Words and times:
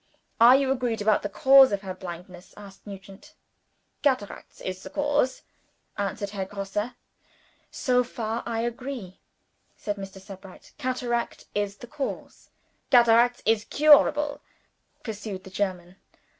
"Are 0.39 0.55
you 0.55 0.71
agreed 0.71 0.99
about 0.99 1.21
the 1.21 1.29
cause 1.29 1.71
of 1.71 1.81
her 1.83 1.93
blindness?" 1.93 2.55
asked 2.57 2.87
Nugent. 2.87 3.35
"Cataracts 4.01 4.59
is 4.59 4.81
the 4.81 4.89
cause," 4.89 5.43
answered 5.95 6.31
Herr 6.31 6.45
Grosse. 6.45 6.95
"So 7.69 8.03
far, 8.03 8.41
I 8.47 8.61
agree," 8.61 9.19
said 9.75 9.97
Mr. 9.97 10.19
Sebright. 10.19 10.71
"Cataract 10.79 11.45
is 11.53 11.77
the 11.77 11.85
cause. 11.85 12.49
"Cataracts 12.89 13.43
is 13.45 13.63
curable," 13.65 14.41
pursued 15.03 15.43
the 15.43 15.51
German. 15.51 15.97